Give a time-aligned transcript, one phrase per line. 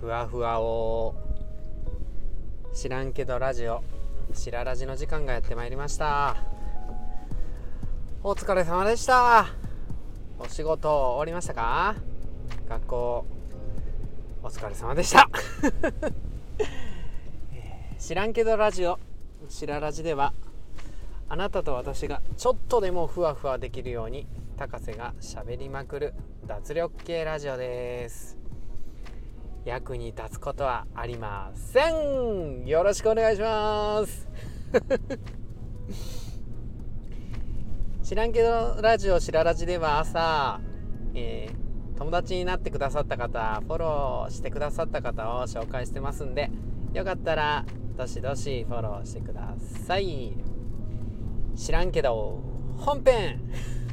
[0.00, 1.14] ふわふわを
[2.74, 3.82] 知らんけどラジオ
[4.32, 6.36] しらラジの時間がやってまいりました。
[8.22, 9.46] お疲れ様でした。
[10.38, 11.94] お仕事終わりましたか？
[12.68, 13.26] 学校
[14.42, 15.28] お疲れ様でした。
[17.98, 18.98] 知らんけどラジオ
[19.48, 20.34] しらラジでは
[21.28, 26.14] あなたと私がちょっとでもふわふわできるように高瀬がしゃべりまくる
[26.46, 28.43] 脱力系ラジオです。
[29.64, 32.66] 役に立つことはありません。
[32.66, 34.28] よろしくお願いします。
[38.02, 40.60] 知らんけどラジオしらラジでは朝、
[41.14, 46.50] えー、友達になってくださった方フォローしてくださった方を紹介してますんで
[46.92, 47.64] よかったら
[47.96, 49.54] どしどしフォローしてくだ
[49.86, 50.36] さい。
[51.56, 52.42] 知らんけど
[52.76, 53.40] 本編。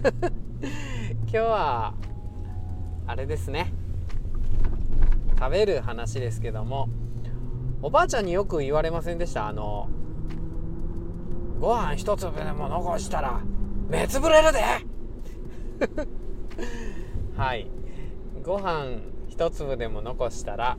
[1.24, 1.93] 今日は
[3.07, 3.80] あれですね。
[5.41, 6.87] 食べる話ですけども
[7.81, 9.47] おばあちゃんによく言われませんでした？
[9.47, 9.89] あの
[11.59, 13.41] ご飯一粒でも残したら
[13.89, 14.59] 目つぶれるで！
[17.35, 17.67] はい。
[18.43, 18.97] ご飯
[19.29, 20.77] 一粒でも残したら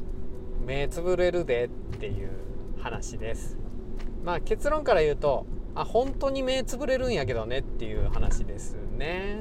[0.64, 1.68] 目つぶれるでっ
[1.98, 2.30] ていう
[2.78, 3.58] 話です。
[4.24, 9.38] まあ結論から言うとあ本当に目つぶれるんやけどねっていう話ですね。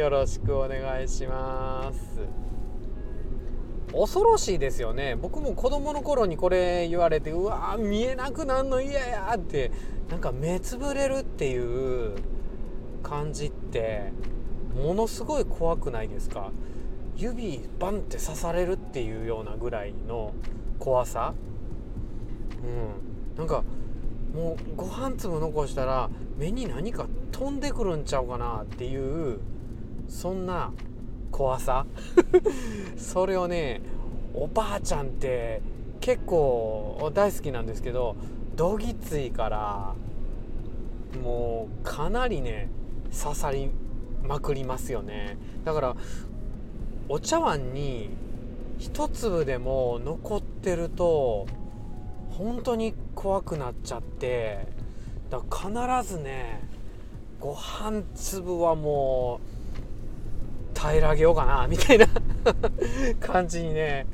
[0.00, 2.20] よろしくお願いします。
[3.92, 5.14] 恐ろしいですよね。
[5.14, 9.70] 僕も子供の頃にこれ言われてうわ見えなくなんの嫌やって
[10.08, 11.58] なんか目つぶれるってい
[12.06, 12.14] う
[13.02, 14.14] 感じって
[14.74, 16.50] ものすごい怖くないですか？
[17.14, 20.32] 指バンって刺されるっていうようなぐらいの
[20.78, 21.34] 怖さ。
[22.64, 23.36] うん。
[23.36, 23.64] なんか
[24.34, 29.40] もうご飯粒残したら目に何か飛んでくるんちゃうかなっていう
[30.10, 30.72] そんな
[31.30, 31.86] 怖さ？
[32.98, 33.80] それをね
[34.34, 35.62] おばあちゃんって
[36.00, 38.16] 結構大好きなんですけど
[38.56, 39.94] どぎついから
[41.22, 42.68] もうかなりね
[43.10, 43.70] 刺さり
[44.22, 45.38] まくりますよね。
[45.64, 45.96] だから
[47.08, 48.10] お茶碗に
[48.78, 51.46] 一粒でも残ってると
[52.30, 54.66] 本当に怖くなっちゃって
[55.28, 56.62] だから必ずね
[57.40, 59.59] ご飯粒はもう
[60.80, 62.06] 平らげようかなみたいな
[63.20, 64.06] 感じにね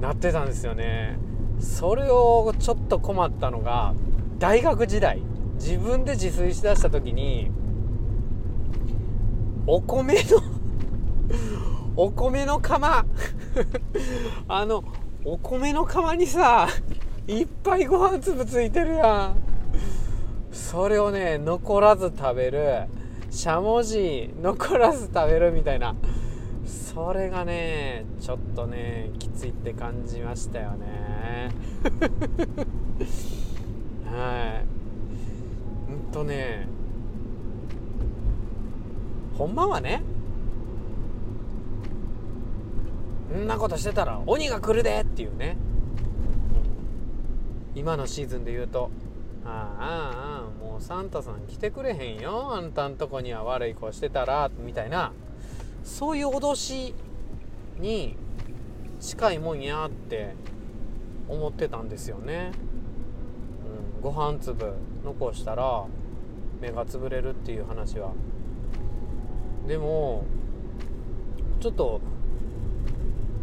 [0.00, 1.18] なってたんですよね。
[1.60, 3.94] それをちょっと困ったのが
[4.38, 5.22] 大学時代
[5.56, 7.50] 自分で自炊しだした時に
[9.66, 10.20] お米の
[11.96, 13.04] お米の釜
[14.48, 14.82] あの
[15.24, 16.66] お米の釜にさ
[17.26, 19.50] いっぱいご飯粒ついてるやん。
[20.50, 22.86] それをね残らず食べる
[23.30, 25.94] しゃもじ残らず食べるみたいな。
[26.66, 31.50] それがねちょっとねきついって感じましたよね。
[34.12, 34.62] は
[35.88, 35.92] い。
[35.92, 36.66] うんとね
[39.38, 40.02] ほんまはね
[43.34, 45.56] んなことしてたら鬼が来るでっていうね。
[47.76, 48.90] 今のシーズンで言うと。
[49.44, 52.54] ああもうサンタさん来てくれへんよ。
[52.54, 55.12] あんたんとこには悪い子してたらみたいな。
[55.82, 56.94] そういう脅し
[57.78, 58.16] に
[59.00, 60.34] 近いもんやって
[61.28, 62.52] 思ってたんですよね、
[63.96, 64.74] うん、ご飯粒
[65.04, 65.86] 残したら
[66.60, 68.12] 目が潰れるっていう話は。
[69.66, 70.24] でも
[71.60, 72.00] ちょっと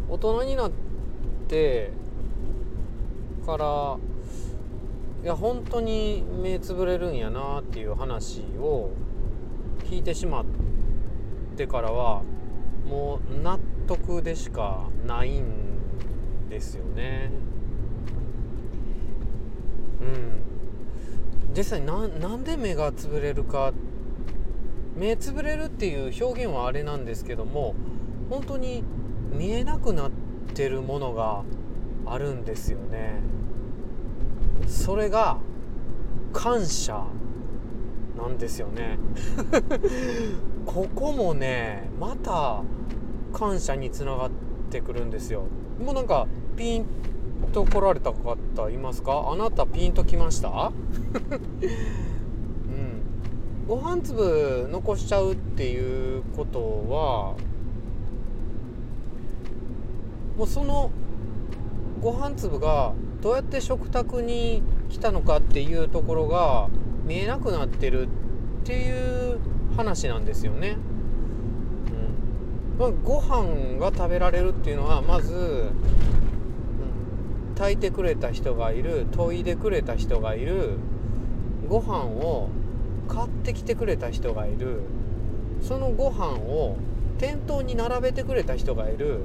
[0.08, 0.70] 大人になっ
[1.48, 1.90] て
[3.44, 3.96] から
[5.22, 8.90] いや本当に目つぶれるんやなっていう話を
[9.90, 10.44] 聞いてしまっ
[11.56, 12.22] てからは
[12.86, 13.58] もう納
[13.88, 17.30] 得でしかないんですよね。
[20.00, 23.72] うん、実際ななんで目がつぶれるか
[24.96, 27.74] 目つぶれるっていう表現はあれなんですけども
[28.30, 28.84] 本当に
[29.32, 30.10] 見えなくなっ
[30.54, 31.42] てるものが
[32.06, 33.20] あるんですよね。
[34.66, 35.38] それが
[36.32, 37.04] 感謝
[38.16, 38.98] なんですよね。
[40.66, 42.62] ここもねまた
[43.32, 44.30] 感謝につながっ
[44.70, 45.44] てくるんですよ。
[45.82, 46.26] もうなんか
[46.56, 46.86] ピン
[47.52, 49.30] と来られた方いますか？
[49.32, 50.72] あなたピンときました？
[52.68, 53.02] うん。
[53.66, 57.34] ご飯粒残しちゃうっていうことは
[60.36, 60.90] もうその
[62.00, 66.68] ご飯粒がどうやって食卓に来たのかっていうところが
[67.04, 68.10] 見えなくなってるっ
[68.64, 69.38] ていう
[69.76, 70.76] 話なんですよね。
[72.78, 75.72] まあ、ご飯が食べられるっていうのはまず、うん、
[77.56, 80.78] 炊いてくれた人がいる研いでくれた人がいる
[81.68, 82.50] ご飯を
[83.08, 84.82] 買ってきてくれた人がいる
[85.60, 86.76] そのご飯を
[87.18, 89.22] 店頭に並べてくれた人がいる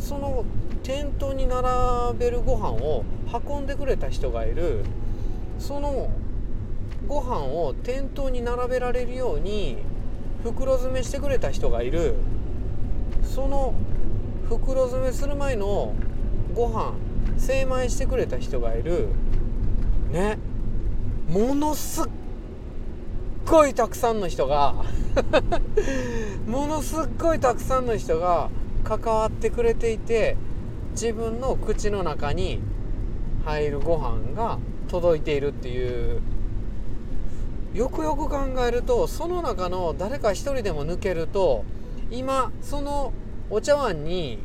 [0.00, 0.44] その
[0.82, 3.04] 店頭に並べるご飯を
[3.46, 4.82] 運んでくれた人がいる。
[5.58, 6.10] その
[7.06, 9.78] ご飯を店頭に並べられるように
[10.42, 12.14] 袋詰めしてくれた人がいる。
[13.22, 13.74] その
[14.48, 15.94] 袋詰めする前の
[16.54, 16.94] ご飯
[17.36, 19.08] 精米してくれた人がいる。
[20.10, 20.38] ね。
[21.28, 22.04] ものすっ
[23.46, 24.74] ごいたくさんの人が。
[26.48, 28.48] ものすっごいたくさんの人が
[28.80, 30.36] 関わってくれていて
[30.92, 32.60] 自分の口の中に
[33.44, 36.20] 入るご飯が届いているっていう。
[37.74, 41.64] よくよく考えるとその中の誰か一人でも抜けると
[42.10, 43.12] 今その
[43.48, 44.40] お茶碗に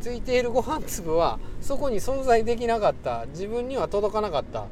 [0.00, 3.26] ついているご飯粒はそこに存在できなかった。
[3.28, 4.62] 自分には届かなかった。
[4.62, 4.66] っ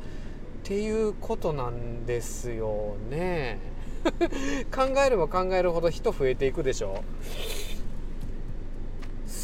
[0.64, 3.58] ていうことなんですよね。
[4.74, 7.02] 考えれば考えるほど人増えていくでしょ。
[7.02, 7.71] う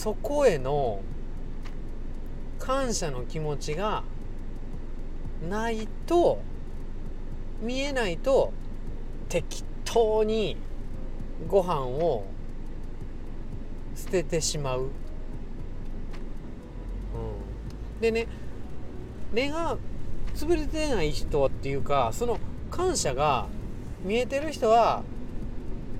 [0.08, 1.02] そこへの
[2.58, 4.04] 感謝の気持ちが
[5.46, 6.40] ないと
[7.60, 8.54] 見えないと
[9.28, 10.56] 適当に
[11.46, 12.24] ご飯を
[13.94, 14.88] 捨ててしまう、うん、
[18.00, 18.28] でね
[19.34, 19.76] 根が
[20.34, 22.38] 潰れてない人っていうかその
[22.70, 23.46] 感謝が
[24.02, 25.02] 見えてる人は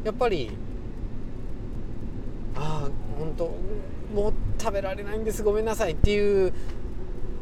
[0.03, 0.51] やっぱり
[2.57, 3.53] ああ本当
[4.15, 6.53] もう食べられないんですごめんなさいっていう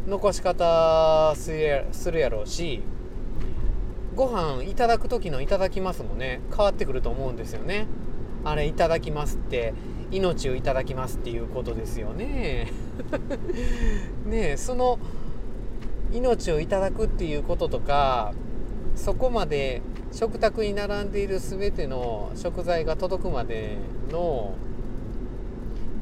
[0.07, 2.83] 残し方するやろうし
[4.15, 7.87] ご飯いただく時の「いただきます」もね変わってくると思うんですよね。
[8.45, 9.75] あれ「いただきます」って
[10.11, 12.73] 命をいただきますっていうことですよね。
[14.25, 14.99] ねその
[16.13, 18.33] 命をいただくっていうこととか
[18.95, 19.83] そこまで
[20.13, 23.77] 食卓に並んでいる全ての食材が届くまで
[24.11, 24.55] の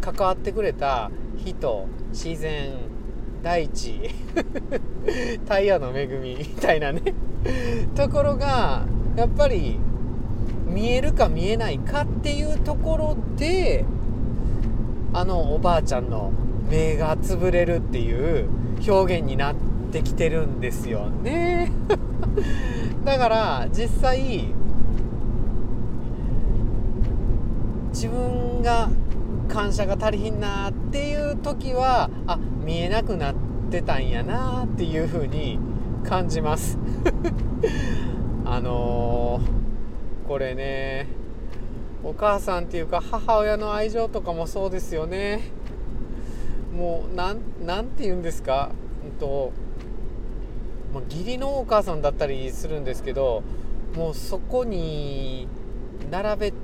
[0.04, 1.10] 関わってくれた
[1.42, 2.72] 人自然
[3.42, 4.10] 大地
[5.48, 7.00] 太陽の恵みみたいなね。
[7.94, 8.84] ところが
[9.16, 9.78] やっぱり
[10.66, 13.84] 見えるか見えないかっていうところで
[15.14, 16.32] あのおばあちゃんの
[16.68, 18.48] 目が潰れるっていう
[18.86, 19.54] 表現になっ
[19.90, 21.72] てきてるんですよね。
[23.04, 24.48] だから実際
[27.90, 28.90] 自分が
[29.48, 33.34] 感謝が足りひんなっていう時はあ見えなくなっ
[33.70, 35.58] てたんやなっていう風に
[36.04, 36.78] 感じます。
[38.44, 41.08] あのー、これね
[42.02, 45.40] お母さんっていうか母親の愛情とかもそうですよね。
[46.76, 48.72] もうなんなんて言うんですか、
[49.04, 49.52] うんと
[50.92, 53.42] まあ、義理のお母さんだったりするんですけど
[53.96, 55.48] もうそこに
[56.10, 56.63] 並べて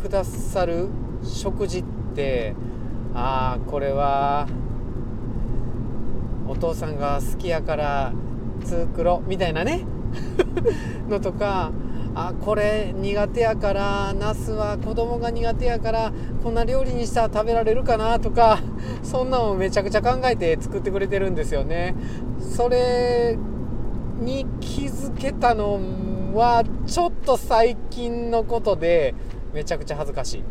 [0.00, 0.88] くださる
[1.22, 2.54] 食事って
[3.14, 4.48] ああこれは
[6.48, 8.12] お父さんが好きやから
[8.64, 9.84] 作ろみたいなね
[11.08, 11.70] のとか
[12.14, 18.58] あこれ苦手やからナスは子供が苦手やからこんな料理にしたら食べられるかなとか
[19.02, 21.94] そんなのをめちゃくちゃ考えて作ってくれてるんですよね。
[22.40, 23.38] それ
[24.20, 25.80] に気づけたの
[26.34, 29.14] はちょっと最近のことで
[29.52, 30.44] めちゃくちゃ恥ずかしい。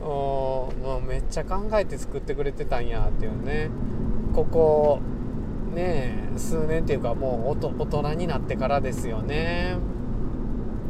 [0.00, 3.70] おもうめっちゃ考えて作ってくれてたんやっていうね。
[4.34, 5.00] ここ
[5.74, 9.76] ね数年っていうかもう大人になってからですよね。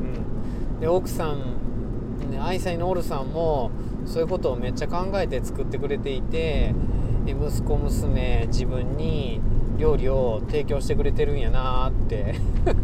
[0.00, 0.80] うん。
[0.80, 3.70] で奥さん、ね、愛妻のオルさんも
[4.04, 6.74] そういうことをめっちゃ考えて作ってくれていて
[7.26, 9.40] 息子娘自分に
[9.78, 12.34] 料理を提供してくれてるんやなって。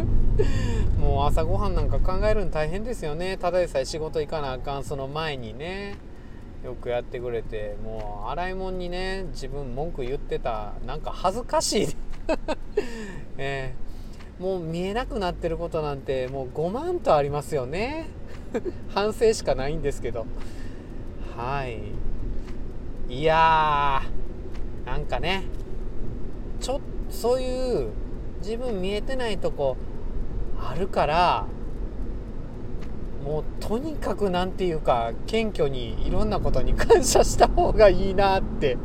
[1.25, 3.37] う朝ごはんなんか考えるの大変ですよね。
[3.37, 5.97] ただでさえ仕事行かなあかんその前にね。
[6.65, 7.77] よくやってくれて。
[7.83, 10.75] もう洗い物にね自分文句言ってた。
[10.87, 11.89] なんか恥ずかしい。
[13.37, 18.07] えー、もう見えなくなってることなんてもう5万とありますよね。
[18.95, 20.27] 反省しかないんですけど。
[21.37, 21.79] はい。
[23.09, 25.43] いやーなんかね
[26.61, 27.89] ちょっとそういう
[28.39, 29.77] 自分見えてないとこ
[30.65, 31.47] あるから
[33.25, 38.77] もうとにかく何て言うか謙虚にいろんなことに感謝した方がいいなって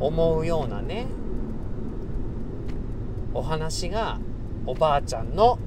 [0.00, 1.06] 思うようなね
[3.32, 4.18] お話が
[4.66, 5.58] おばあちゃんの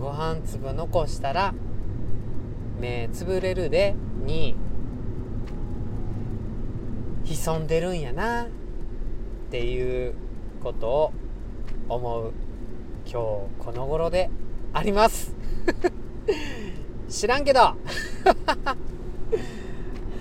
[0.00, 1.54] ご飯粒残したら
[2.78, 4.54] 目つぶれるでに
[7.24, 8.48] 潜んでるんやなっ
[9.50, 10.14] ていう
[10.62, 11.12] ことを
[11.88, 12.32] 思う。
[13.08, 14.30] 日この頃で
[14.72, 15.34] あります。
[17.08, 17.60] 知らんけど。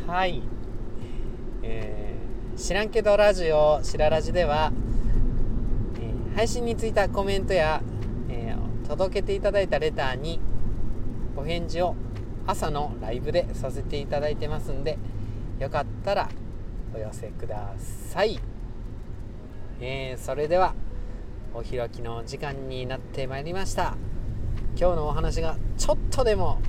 [0.08, 0.42] はい。
[1.64, 4.72] えー、知らんけどラジオしらラジでは、
[6.00, 7.82] えー、配信についたコメントや、
[8.30, 10.40] えー、届けていただいたレターに
[11.36, 11.96] お返事を
[12.46, 14.98] 朝のライブでさせていただいてますんで
[15.60, 16.30] よかったら
[16.96, 18.40] お寄せください、
[19.82, 20.74] えー、それでは
[21.54, 23.96] お開きの時間になってまいりました。
[24.80, 26.60] 今日のお話がちょっとでも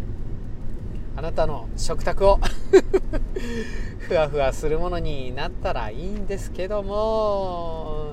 [1.17, 2.39] あなたの食卓を
[3.99, 8.13] ふわふわするものになったらいいんですけども。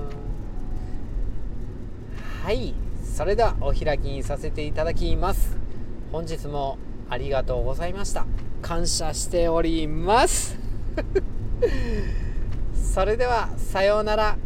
[2.42, 2.74] はい。
[3.04, 5.56] それではお開きにさせていただきます。
[6.12, 8.26] 本日もありがとうございました。
[8.60, 10.58] 感謝しております。
[12.74, 14.36] それではさようなら。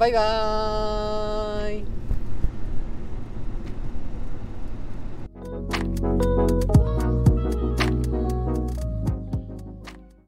[0.00, 1.99] バイバーイ。